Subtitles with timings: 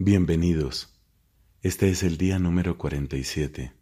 [0.00, 0.96] Bienvenidos.
[1.60, 3.72] Este es el día número 47.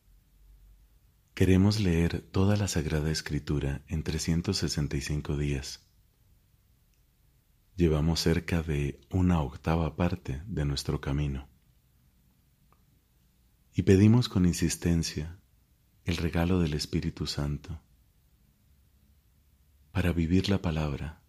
[1.35, 5.87] Queremos leer toda la Sagrada Escritura en 365 días.
[7.77, 11.51] Llevamos cerca de una octava parte de nuestro camino.
[13.75, 15.39] Y pedimos con insistencia
[16.07, 17.79] el regalo del Espíritu Santo
[19.93, 21.21] para vivir la palabra,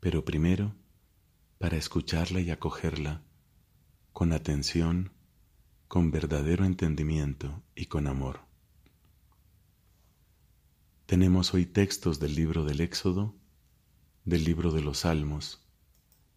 [0.00, 0.74] pero primero
[1.58, 3.22] para escucharla y acogerla
[4.12, 5.12] con atención,
[5.88, 8.40] con verdadero entendimiento y con amor.
[11.06, 13.34] Tenemos hoy textos del libro del Éxodo,
[14.24, 15.66] del libro de los Salmos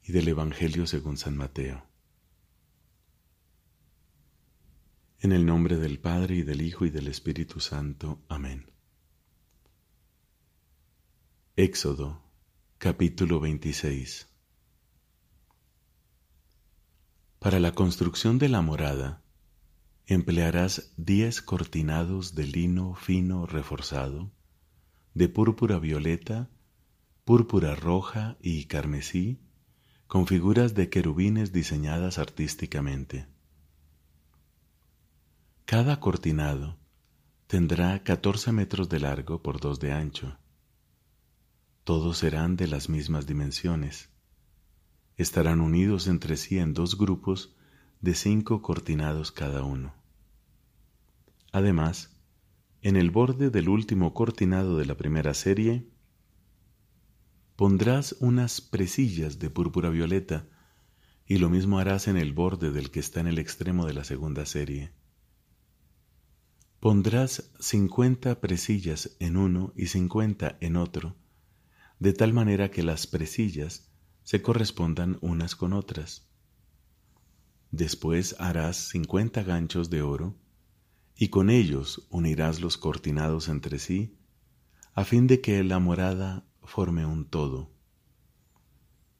[0.04, 1.86] y del Evangelio según San Mateo.
[5.20, 8.22] En el nombre del Padre y del Hijo y del Espíritu Santo.
[8.28, 8.72] Amén.
[11.56, 12.22] Éxodo
[12.78, 14.35] capítulo 26
[17.46, 19.22] Para la construcción de la morada
[20.08, 24.32] emplearás diez cortinados de lino fino reforzado,
[25.14, 26.50] de púrpura violeta,
[27.24, 29.38] púrpura roja y carmesí,
[30.08, 33.28] con figuras de querubines diseñadas artísticamente.
[35.66, 36.80] Cada cortinado
[37.46, 40.36] tendrá catorce metros de largo por dos de ancho.
[41.84, 44.10] Todos serán de las mismas dimensiones
[45.18, 47.56] estarán unidos entre sí en dos grupos
[48.02, 49.94] de cinco cortinados cada uno.
[51.52, 52.20] Además,
[52.82, 55.88] en el borde del último cortinado de la primera serie,
[57.56, 60.48] pondrás unas presillas de púrpura violeta
[61.26, 64.04] y lo mismo harás en el borde del que está en el extremo de la
[64.04, 64.92] segunda serie.
[66.80, 71.16] Pondrás cincuenta presillas en uno y cincuenta en otro,
[72.00, 73.90] de tal manera que las presillas
[74.26, 76.28] se correspondan unas con otras.
[77.72, 80.36] Después harás cincuenta ganchos de oro,
[81.16, 84.18] y con ellos unirás los cortinados entre sí,
[84.94, 87.72] a fin de que la morada forme un todo.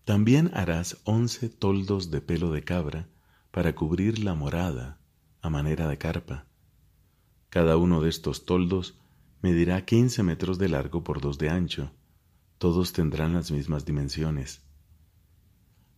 [0.04, 3.08] También harás once toldos de pelo de cabra
[3.52, 5.00] para cubrir la morada
[5.42, 6.48] a manera de carpa.
[7.50, 9.00] Cada uno de estos toldos
[9.42, 11.92] medirá quince metros de largo por dos de ancho.
[12.58, 14.65] Todos tendrán las mismas dimensiones.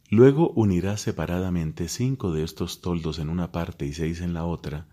[0.10, 4.88] Luego unirás separadamente cinco de estos toldos en una parte y seis en la otra,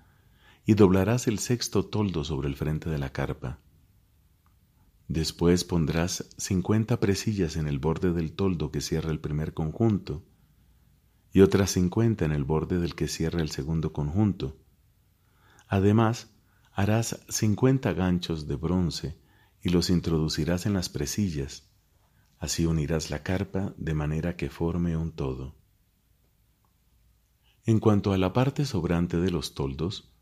[0.66, 3.60] y doblarás el sexto toldo sobre el frente de la carpa.
[5.06, 10.24] Después pondrás cincuenta presillas en el borde del toldo que cierra el primer conjunto,
[11.32, 14.56] y otras cincuenta en el borde del que cierra el segundo conjunto.
[15.68, 16.30] Además,
[16.72, 19.16] harás cincuenta ganchos de bronce
[19.62, 21.68] y los introducirás en las presillas
[22.44, 25.54] Así unirás la carpa de manera que forme un todo.
[27.64, 30.12] En cuanto a la parte sobrante de los toldos,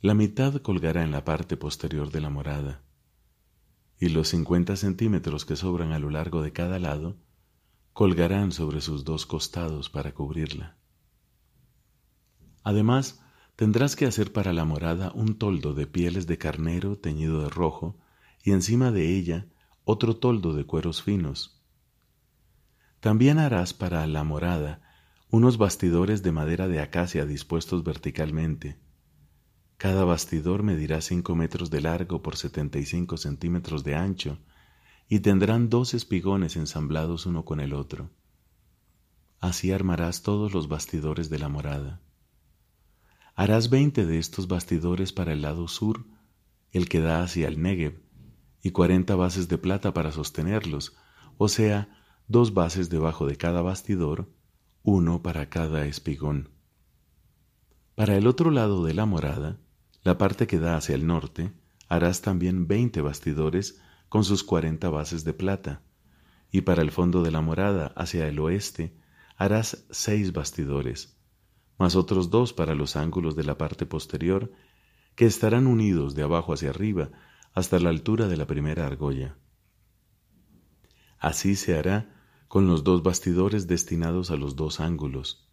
[0.00, 2.84] la mitad colgará en la parte posterior de la morada,
[3.98, 7.16] y los cincuenta centímetros que sobran a lo largo de cada lado
[7.92, 10.76] colgarán sobre sus dos costados para cubrirla.
[12.62, 13.24] Además,
[13.56, 17.98] tendrás que hacer para la morada un toldo de pieles de carnero teñido de rojo,
[18.44, 19.48] y encima de ella
[19.82, 21.55] otro toldo de cueros finos,
[23.06, 24.80] también harás para la morada
[25.30, 28.80] unos bastidores de madera de acacia dispuestos verticalmente.
[29.76, 34.40] Cada bastidor medirá cinco metros de largo por setenta y cinco centímetros de ancho
[35.08, 38.10] y tendrán dos espigones ensamblados uno con el otro.
[39.38, 42.00] Así armarás todos los bastidores de la morada.
[43.36, 46.06] Harás veinte de estos bastidores para el lado sur,
[46.72, 48.02] el que da hacia el Negev,
[48.62, 50.96] y cuarenta bases de plata para sostenerlos,
[51.38, 51.95] o sea,
[52.28, 54.28] dos bases debajo de cada bastidor,
[54.82, 56.50] uno para cada espigón.
[57.94, 59.58] Para el otro lado de la morada,
[60.02, 61.52] la parte que da hacia el norte,
[61.88, 65.82] harás también veinte bastidores con sus cuarenta bases de plata,
[66.50, 68.96] y para el fondo de la morada hacia el oeste
[69.36, 71.16] harás seis bastidores,
[71.78, 74.52] más otros dos para los ángulos de la parte posterior,
[75.14, 77.10] que estarán unidos de abajo hacia arriba
[77.52, 79.36] hasta la altura de la primera argolla.
[81.18, 82.15] Así se hará
[82.48, 85.48] con los dos bastidores destinados a los dos ángulos.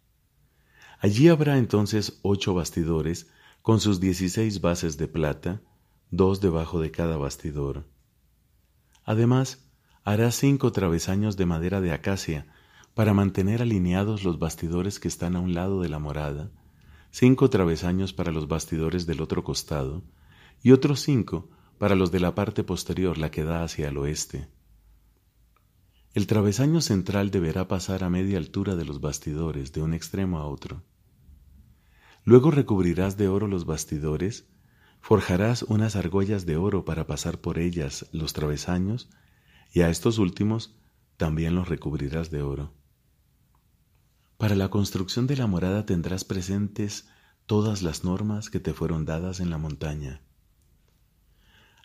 [1.00, 3.28] Allí habrá entonces ocho bastidores
[3.62, 5.62] con sus dieciséis bases de plata,
[6.10, 7.86] dos debajo de cada bastidor.
[9.04, 9.70] Además,
[10.04, 12.46] hará cinco travesaños de madera de acacia
[12.94, 16.50] para mantener alineados los bastidores que están a un lado de la morada,
[17.10, 20.02] cinco travesaños para los bastidores del otro costado,
[20.62, 24.48] y otros cinco para los de la parte posterior, la que da hacia el oeste.
[26.14, 30.46] El travesaño central deberá pasar a media altura de los bastidores de un extremo a
[30.46, 30.84] otro.
[32.22, 34.46] Luego recubrirás de oro los bastidores,
[35.00, 39.10] forjarás unas argollas de oro para pasar por ellas los travesaños,
[39.72, 40.76] y a estos últimos
[41.16, 42.72] también los recubrirás de oro.
[44.38, 47.08] Para la construcción de la morada tendrás presentes
[47.46, 50.22] todas las normas que te fueron dadas en la montaña.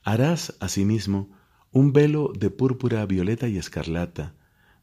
[0.04, 1.32] Harás asimismo
[1.72, 4.36] un velo de púrpura, violeta y escarlata,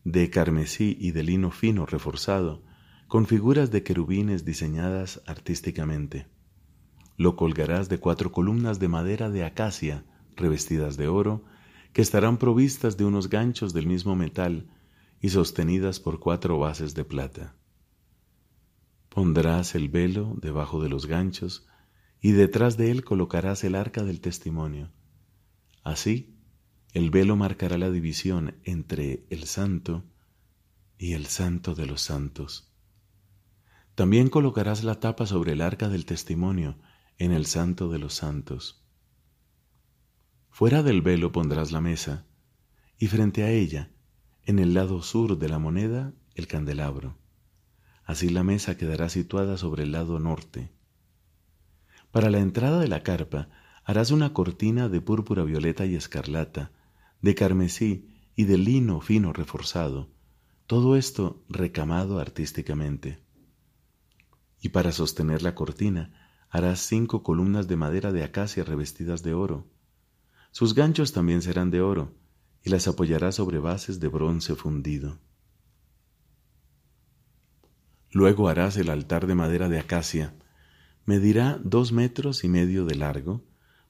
[0.05, 2.63] de carmesí y de lino fino reforzado,
[3.09, 6.29] con figuras de querubines diseñadas artísticamente.
[7.17, 10.05] Lo colgarás de cuatro columnas de madera de acacia
[10.37, 11.45] revestidas de oro,
[11.93, 14.69] que estarán provistas de unos ganchos del mismo metal
[15.21, 17.57] y sostenidas por cuatro bases de plata.
[19.09, 21.67] Pondrás el velo debajo de los ganchos
[22.21, 24.93] y detrás de él colocarás el arca del testimonio.
[25.83, 26.36] Así,
[26.97, 30.03] el velo marcará la división entre el santo
[30.97, 32.73] y el santo de los santos.
[33.95, 36.79] También colocarás la tapa sobre el arca del testimonio
[37.19, 38.83] en el santo de los santos.
[40.49, 42.25] Fuera del velo pondrás la mesa
[42.97, 43.91] y frente a ella,
[44.45, 47.19] en el lado sur de la moneda, el candelabro.
[48.05, 50.73] Así la mesa quedará situada sobre el lado norte.
[52.11, 53.51] Para la entrada de la carpa
[53.85, 56.73] harás una cortina de púrpura violeta y escarlata,
[57.23, 60.11] de carmesí y de lino fino reforzado,
[60.67, 63.21] todo esto recamado artísticamente.
[64.61, 66.13] Y para sostener la cortina
[66.51, 69.67] harás cinco columnas de madera de acacia revestidas de oro.
[70.51, 72.15] Sus ganchos también serán de oro,
[72.63, 75.19] y las apoyarás sobre bases de bronce fundido.
[78.11, 80.35] Luego harás el altar de madera de acacia.
[81.05, 83.45] Medirá dos metros y medio de largo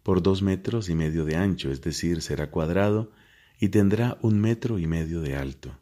[0.07, 3.11] por dos metros y medio de ancho, es decir, será cuadrado
[3.59, 5.77] y tendrá un metro y medio de alto.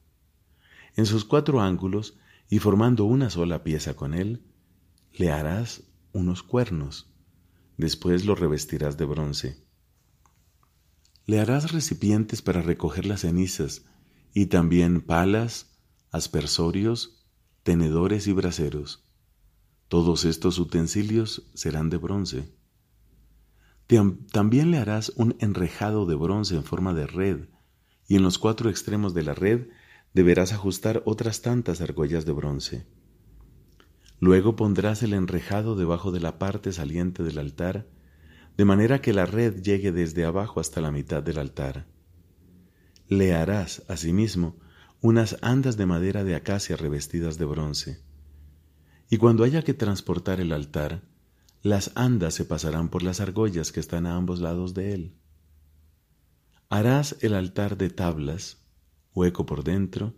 [0.96, 2.16] En sus cuatro ángulos,
[2.48, 4.42] y formando una sola pieza con él,
[5.12, 5.82] le harás
[6.14, 7.12] unos cuernos.
[7.76, 9.62] Después lo revestirás de bronce.
[11.26, 13.84] Le harás recipientes para recoger las cenizas,
[14.32, 15.76] y también palas,
[16.10, 17.26] aspersorios,
[17.62, 19.04] tenedores y braseros.
[19.88, 22.63] Todos estos utensilios serán de bronce.
[23.86, 27.48] También le harás un enrejado de bronce en forma de red,
[28.08, 29.68] y en los cuatro extremos de la red
[30.14, 32.86] deberás ajustar otras tantas argollas de bronce.
[34.20, 37.86] Luego pondrás el enrejado debajo de la parte saliente del altar,
[38.56, 41.86] de manera que la red llegue desde abajo hasta la mitad del altar.
[43.08, 44.56] Le harás, asimismo,
[45.00, 48.02] unas andas de madera de acacia revestidas de bronce.
[49.10, 51.02] Y cuando haya que transportar el altar,
[51.64, 55.14] las andas se pasarán por las argollas que están a ambos lados de él.
[56.68, 58.66] Harás el altar de tablas,
[59.14, 60.14] hueco por dentro,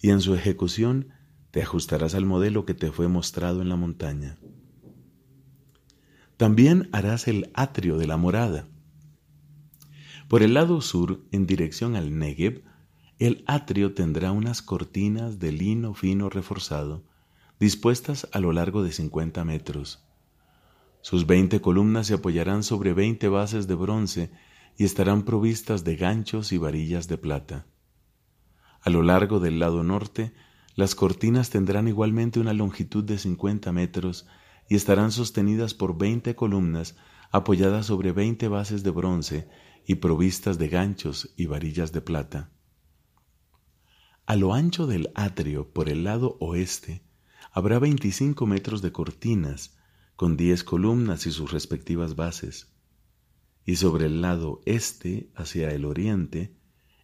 [0.00, 1.08] y en su ejecución
[1.50, 4.38] te ajustarás al modelo que te fue mostrado en la montaña.
[6.38, 8.66] También harás el atrio de la morada.
[10.26, 12.64] Por el lado sur, en dirección al Negev,
[13.18, 17.04] el atrio tendrá unas cortinas de lino fino reforzado,
[17.60, 20.07] dispuestas a lo largo de cincuenta metros.
[21.00, 24.30] Sus veinte columnas se apoyarán sobre veinte bases de bronce
[24.76, 27.66] y estarán provistas de ganchos y varillas de plata.
[28.80, 30.32] A lo largo del lado norte,
[30.74, 34.26] las cortinas tendrán igualmente una longitud de cincuenta metros
[34.68, 36.96] y estarán sostenidas por veinte columnas
[37.30, 39.48] apoyadas sobre veinte bases de bronce
[39.86, 42.50] y provistas de ganchos y varillas de plata.
[44.26, 47.02] A lo ancho del atrio, por el lado oeste,
[47.50, 49.77] habrá veinticinco metros de cortinas,
[50.18, 52.74] con diez columnas y sus respectivas bases.
[53.64, 56.56] Y sobre el lado este, hacia el oriente,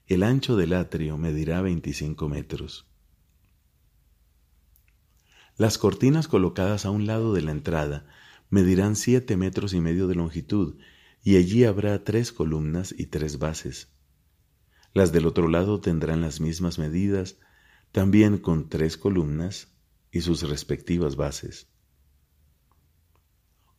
[0.09, 2.88] el ancho del atrio medirá veinticinco metros.
[5.56, 8.04] Las cortinas colocadas a un lado de la entrada
[8.50, 10.78] medirán siete metros y medio de longitud,
[11.23, 13.94] y allí habrá tres columnas y tres bases.
[14.92, 17.38] Las del otro lado tendrán las mismas medidas,
[17.92, 19.68] también con tres columnas
[20.11, 21.68] y sus respectivas bases.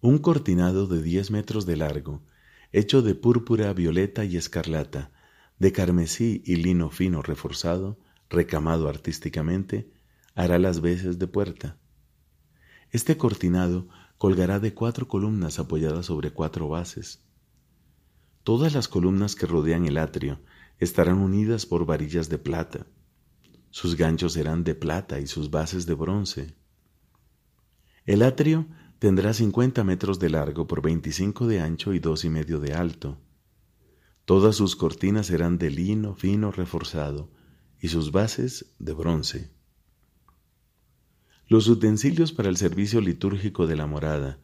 [0.02, 2.24] Un cortinado de diez metros de largo,
[2.72, 5.12] hecho de púrpura, violeta y escarlata,
[5.60, 7.98] de carmesí y lino fino reforzado,
[8.30, 9.92] recamado artísticamente,
[10.36, 11.78] hará las veces de puerta.
[12.92, 13.88] Este cortinado
[14.18, 17.24] colgará de cuatro columnas apoyadas sobre cuatro bases.
[18.44, 20.40] Todas las columnas que rodean el atrio
[20.78, 22.86] estarán unidas por varillas de plata.
[23.72, 26.56] Sus ganchos serán de plata y sus bases de bronce.
[28.06, 28.68] El atrio
[29.00, 33.18] tendrá cincuenta metros de largo por veinticinco de ancho y dos y medio de alto.
[34.26, 37.32] Todas sus cortinas serán de lino fino reforzado
[37.80, 39.52] y sus bases de bronce.
[41.48, 44.40] Los utensilios para el servicio litúrgico de la morada,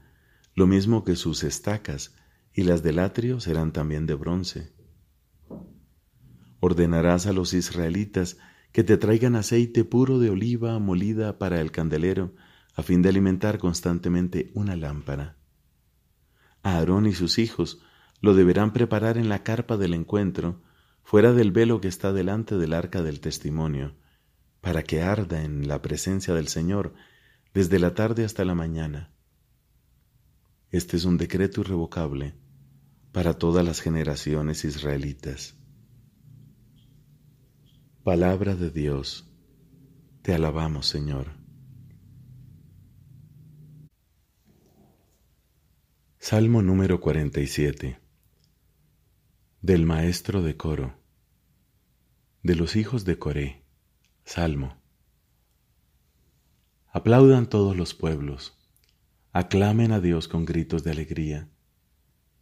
[0.54, 2.14] lo mismo que sus estacas
[2.54, 4.72] y las del atrio serán también de bronce.
[6.60, 8.38] Ordenarás a los israelitas
[8.72, 12.36] que te traigan aceite puro de oliva molida para el candelero,
[12.74, 15.38] a fin de alimentar constantemente una lámpara.
[16.64, 17.82] Aarón y sus hijos
[18.22, 20.62] lo deberán preparar en la carpa del encuentro,
[21.04, 23.96] fuera del velo que está delante del arca del testimonio,
[24.62, 26.94] para que arda en la presencia del Señor
[27.54, 29.12] desde la tarde hasta la mañana.
[30.70, 32.36] Este es un decreto irrevocable
[33.12, 35.56] para todas las generaciones israelitas.
[38.04, 39.30] Palabra de Dios,
[40.22, 41.41] te alabamos Señor.
[46.24, 48.00] Salmo número 47
[49.64, 50.94] Del maestro de coro.
[52.44, 53.64] De los hijos de Coré.
[54.24, 54.78] Salmo.
[56.92, 58.56] Aplaudan todos los pueblos,
[59.32, 61.50] aclamen a Dios con gritos de alegría,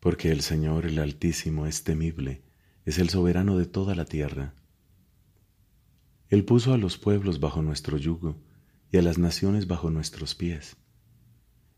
[0.01, 2.43] porque el Señor el Altísimo es temible,
[2.83, 4.55] es el soberano de toda la tierra.
[6.27, 8.35] Él puso a los pueblos bajo nuestro yugo
[8.91, 10.75] y a las naciones bajo nuestros pies.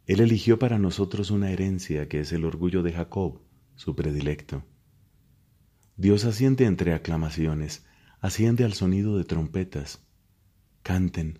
[0.05, 3.41] Él eligió para nosotros una herencia que es el orgullo de Jacob,
[3.75, 4.63] su predilecto.
[5.95, 7.85] Dios asciende entre aclamaciones,
[8.19, 10.05] asciende al sonido de trompetas.
[10.83, 11.39] Canten,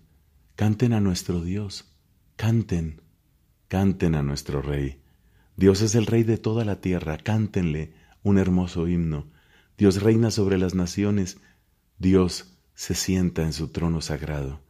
[0.54, 1.96] canten a nuestro Dios,
[2.36, 3.02] canten,
[3.68, 5.02] canten a nuestro Rey.
[5.56, 9.30] Dios es el Rey de toda la tierra, cántenle un hermoso himno.
[9.76, 11.38] Dios reina sobre las naciones,
[11.98, 14.62] Dios se sienta en su trono sagrado.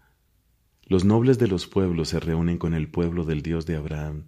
[0.84, 4.26] Los nobles de los pueblos se reúnen con el pueblo del Dios de Abraham.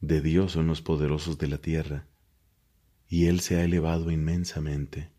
[0.00, 2.06] De Dios son los poderosos de la tierra,
[3.08, 5.10] y Él se ha elevado inmensamente.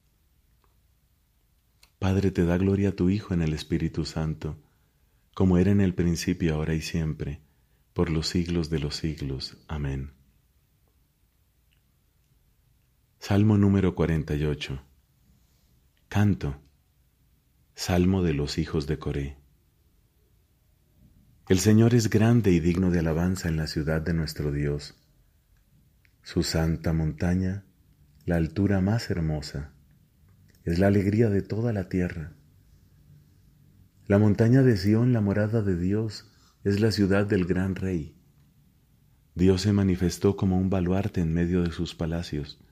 [2.00, 4.58] Padre, te da gloria a tu Hijo en el Espíritu Santo,
[5.34, 7.42] como era en el principio, ahora y siempre,
[7.94, 9.58] por los siglos de los siglos.
[9.68, 10.14] Amén.
[13.20, 14.82] Salmo número 48.
[16.08, 16.60] Canto.
[17.76, 19.41] Salmo de los hijos de Coré.
[21.52, 24.96] El Señor es grande y digno de alabanza en la ciudad de nuestro Dios.
[26.24, 27.66] Su santa montaña,
[28.26, 29.74] la altura más hermosa,
[30.64, 32.32] es la alegría de toda la tierra.
[34.08, 36.32] La montaña de Sión, la morada de Dios,
[36.64, 38.16] es la ciudad del gran rey.
[39.36, 42.64] Dios se manifestó como un baluarte en medio de sus palacios,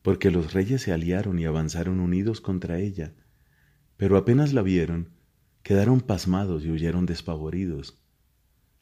[0.00, 3.14] porque los reyes se aliaron y avanzaron unidos contra ella
[3.96, 5.08] pero apenas la vieron,
[5.64, 8.01] quedaron pasmados y huyeron despavoridos.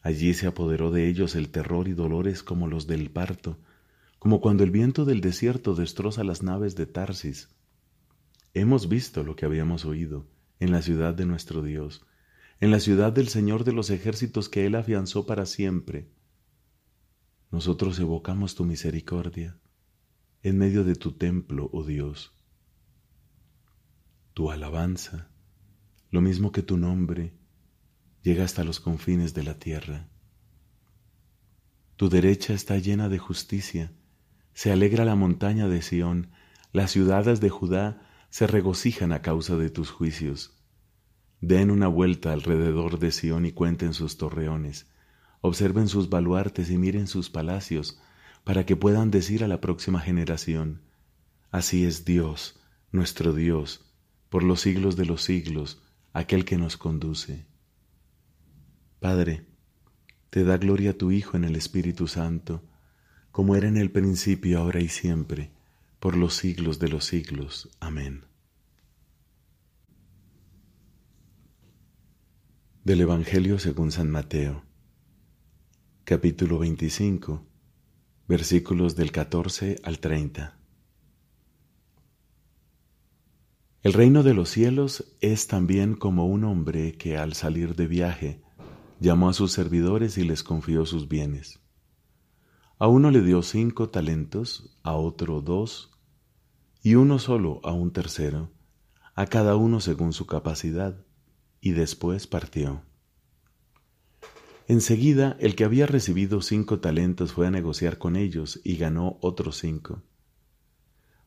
[0.02, 3.58] Allí se apoderó de ellos el terror y dolores como los del parto,
[4.18, 7.48] como cuando el viento del desierto destroza las naves de Tarsis.
[8.54, 10.26] Hemos visto lo que habíamos oído
[10.58, 12.06] en la ciudad de nuestro Dios,
[12.60, 16.10] en la ciudad del Señor de los ejércitos que Él afianzó para siempre.
[17.50, 19.58] Nosotros evocamos tu misericordia
[20.42, 22.32] en medio de tu templo, oh Dios
[24.34, 25.28] tu alabanza,
[26.10, 27.34] lo mismo que tu nombre,
[28.22, 30.08] llega hasta los confines de la tierra.
[31.96, 33.92] Tu derecha está llena de justicia,
[34.54, 36.30] se alegra la montaña de Sión,
[36.72, 40.56] las ciudades de Judá se regocijan a causa de tus juicios.
[41.40, 44.86] Den una vuelta alrededor de Sión y cuenten sus torreones,
[45.40, 48.00] observen sus baluartes y miren sus palacios,
[48.44, 50.82] para que puedan decir a la próxima generación,
[51.50, 52.58] así es Dios,
[52.92, 53.92] nuestro Dios,
[54.28, 57.49] por los siglos de los siglos, aquel que nos conduce.
[59.00, 59.46] Padre,
[60.28, 62.62] te da gloria a tu Hijo en el Espíritu Santo,
[63.32, 65.50] como era en el principio, ahora y siempre,
[66.00, 67.70] por los siglos de los siglos.
[67.80, 68.24] Amén.
[72.84, 74.64] Del Evangelio según San Mateo,
[76.04, 77.42] capítulo 25,
[78.28, 80.58] versículos del 14 al 30.
[83.82, 88.42] El reino de los cielos es también como un hombre que al salir de viaje
[89.00, 91.58] llamó a sus servidores y les confió sus bienes.
[92.78, 95.90] A uno le dio cinco talentos, a otro dos,
[96.82, 98.50] y uno solo a un tercero,
[99.14, 101.04] a cada uno según su capacidad,
[101.60, 102.82] y después partió.
[104.68, 109.56] Enseguida el que había recibido cinco talentos fue a negociar con ellos y ganó otros
[109.56, 110.02] cinco.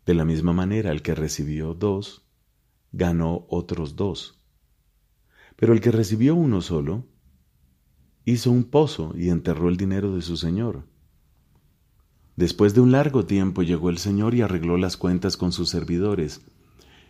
[0.05, 2.25] De la misma manera el que recibió dos
[2.91, 4.41] ganó otros dos.
[5.55, 7.05] Pero el que recibió uno solo,
[8.25, 10.83] hizo un pozo y enterró el dinero de su señor.
[12.35, 16.41] Después de un largo tiempo llegó el señor y arregló las cuentas con sus servidores.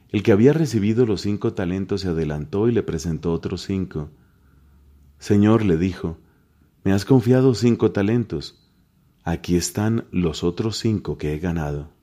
[0.10, 4.10] El que había recibido los cinco talentos se adelantó y le presentó otros cinco.
[5.20, 6.18] Señor le dijo,
[6.84, 8.70] me has confiado cinco talentos,
[9.24, 11.94] aquí están los otros cinco que he ganado.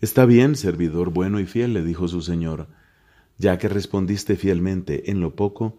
[0.00, 2.68] Está bien, servidor bueno y fiel, le dijo su señor,
[3.36, 5.78] ya que respondiste fielmente en lo poco,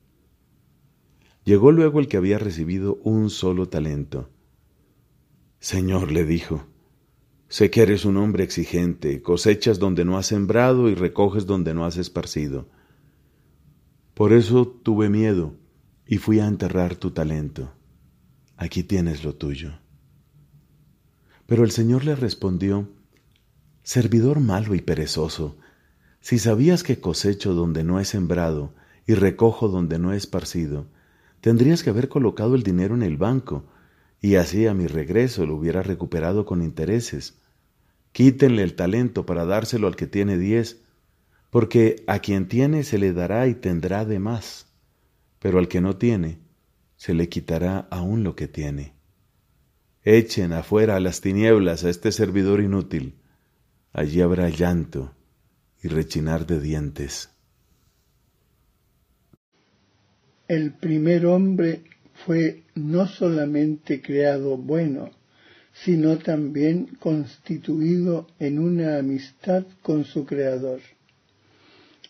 [1.43, 4.29] Llegó luego el que había recibido un solo talento.
[5.59, 6.65] Señor, le dijo,
[7.47, 11.85] sé que eres un hombre exigente, cosechas donde no has sembrado y recoges donde no
[11.85, 12.69] has esparcido.
[14.13, 15.55] Por eso tuve miedo
[16.05, 17.73] y fui a enterrar tu talento.
[18.55, 19.79] Aquí tienes lo tuyo.
[21.47, 22.87] Pero el Señor le respondió,
[23.83, 25.57] Servidor malo y perezoso,
[26.19, 28.75] si sabías que cosecho donde no he sembrado
[29.07, 30.85] y recojo donde no he esparcido,
[31.41, 33.65] tendrías que haber colocado el dinero en el banco,
[34.21, 37.39] y así a mi regreso lo hubiera recuperado con intereses.
[38.11, 40.81] Quítenle el talento para dárselo al que tiene diez,
[41.49, 44.71] porque a quien tiene se le dará y tendrá de más
[45.41, 46.39] pero al que no tiene,
[46.95, 48.93] se le quitará aún lo que tiene.
[50.03, 53.19] Echen afuera a las tinieblas a este servidor inútil,
[53.91, 55.15] allí habrá llanto
[55.81, 57.30] y rechinar de dientes.
[60.51, 61.79] El primer hombre
[62.25, 65.11] fue no solamente creado bueno,
[65.71, 70.81] sino también constituido en una amistad con su Creador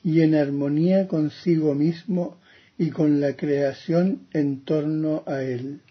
[0.04, 2.40] y en armonía consigo mismo
[2.80, 5.82] y con la creación en torno a él.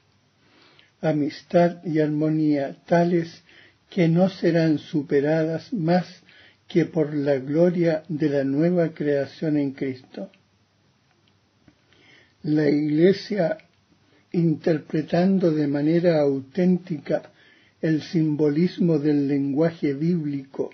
[1.00, 3.44] Amistad y armonía tales
[3.88, 6.04] que no serán superadas más
[6.66, 10.32] que por la gloria de la nueva creación en Cristo.
[12.42, 13.58] La Iglesia,
[14.32, 17.30] interpretando de manera auténtica
[17.82, 20.70] el simbolismo del lenguaje bíblico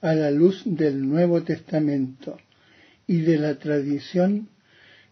[0.00, 2.38] a la luz del Nuevo Testamento
[3.08, 4.50] y de la tradición,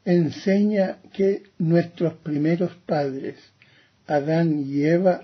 [0.04, 3.34] enseña que nuestros primeros padres,
[4.06, 5.20] Adán y Eva,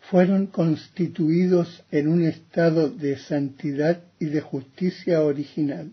[0.00, 5.90] fueron constituidos en un estado de santidad y de justicia original.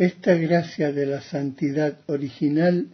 [0.00, 2.86] Esta gracia de la santidad original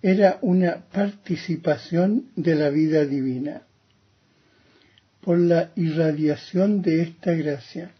[0.00, 3.64] era una participación de la vida divina.
[5.20, 7.90] Por la irradiación de esta gracia,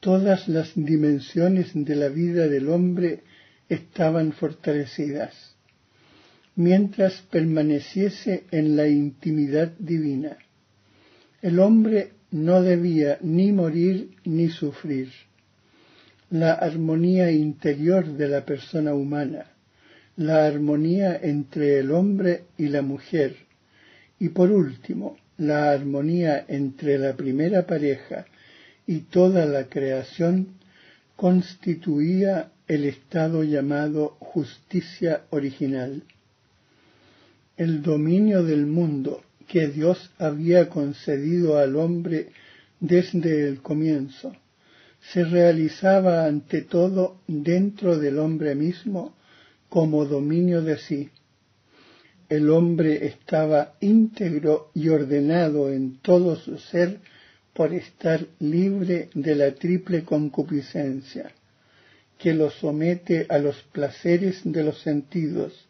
[0.00, 3.22] todas las dimensiones de la vida del hombre
[3.68, 5.54] estaban fortalecidas,
[6.56, 10.36] mientras permaneciese en la intimidad divina.
[11.42, 15.27] El hombre no debía ni morir ni sufrir.
[16.30, 19.46] La armonía interior de la persona humana,
[20.18, 23.34] la armonía entre el hombre y la mujer,
[24.18, 28.26] y por último, la armonía entre la primera pareja
[28.86, 30.48] y toda la creación
[31.16, 36.02] constituía el estado llamado justicia original.
[37.56, 42.28] El dominio del mundo que Dios había concedido al hombre
[42.80, 44.36] desde el comienzo
[45.12, 49.16] se realizaba ante todo dentro del hombre mismo
[49.68, 51.10] como dominio de sí.
[52.28, 56.98] El hombre estaba íntegro y ordenado en todo su ser
[57.54, 61.32] por estar libre de la triple concupiscencia
[62.18, 65.68] que lo somete a los placeres de los sentidos,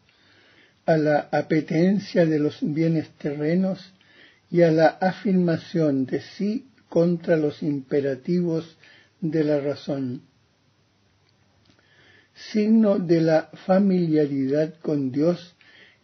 [0.85, 3.93] a la apetencia de los bienes terrenos
[4.51, 8.77] y a la afirmación de sí contra los imperativos
[9.21, 10.23] de la razón.
[12.33, 15.55] Signo de la familiaridad con Dios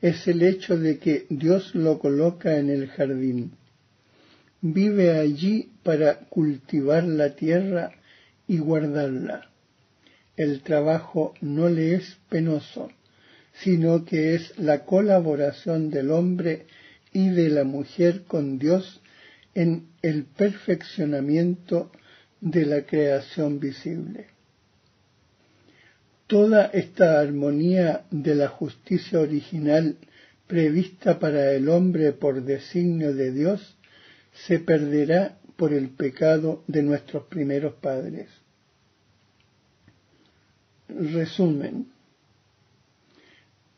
[0.01, 3.53] es el hecho de que Dios lo coloca en el jardín.
[4.61, 7.91] Vive allí para cultivar la tierra
[8.47, 9.49] y guardarla
[10.37, 12.89] el trabajo no le es penoso,
[13.63, 16.65] sino que es la colaboración del hombre
[17.13, 19.01] y de la mujer con Dios
[19.53, 21.91] en el perfeccionamiento
[22.41, 24.27] de la creación visible.
[26.27, 29.97] Toda esta armonía de la justicia original
[30.47, 33.77] prevista para el hombre por designio de Dios
[34.33, 38.27] se perderá por el pecado de nuestros primeros padres.
[40.89, 41.87] Resumen.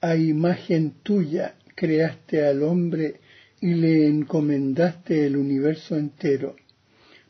[0.02, 3.20] A imagen tuya creaste al hombre
[3.62, 6.56] y le encomendaste el universo entero,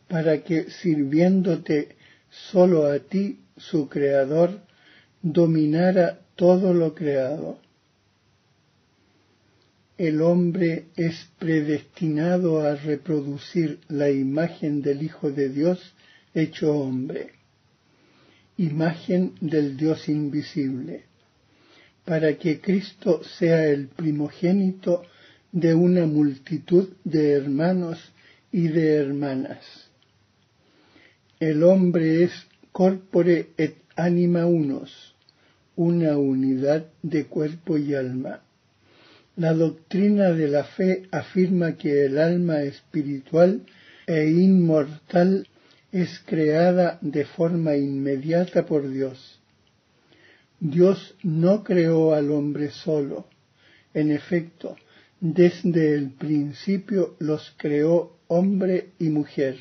[0.07, 1.95] para que sirviéndote
[2.51, 4.61] solo a ti, su creador,
[5.21, 7.59] dominara todo lo creado.
[9.97, 15.93] El hombre es predestinado a reproducir la imagen del Hijo de Dios
[16.35, 17.31] hecho hombre,
[18.57, 21.05] imagen del Dios invisible,
[22.05, 25.01] para que Cristo sea el primogénito
[25.51, 27.99] de una multitud de hermanos
[28.51, 29.86] y de hermanas.
[31.39, 32.31] El hombre es
[32.71, 35.13] corpore et anima unos,
[35.75, 38.41] una unidad de cuerpo y alma.
[39.35, 43.67] La doctrina de la fe afirma que el alma espiritual
[44.07, 45.47] e inmortal
[45.91, 49.39] es creada de forma inmediata por Dios.
[50.59, 53.27] Dios no creó al hombre solo.
[53.93, 54.75] En efecto,
[55.19, 59.57] desde el principio los creó hombre y mujer.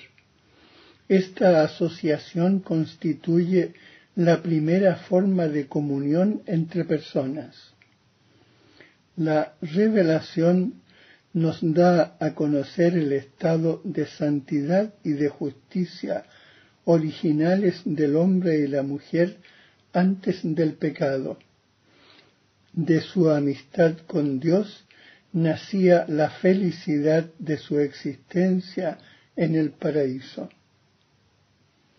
[1.08, 3.74] Esta asociación constituye
[4.16, 7.74] la primera forma de comunión entre personas.
[9.16, 10.82] La revelación
[11.32, 16.24] nos da a conocer el estado de santidad y de justicia
[16.86, 19.36] originales del hombre y la mujer
[19.92, 21.38] antes del pecado.
[22.72, 24.86] De su amistad con Dios
[25.32, 28.98] nacía la felicidad de su existencia
[29.36, 30.48] en el paraíso.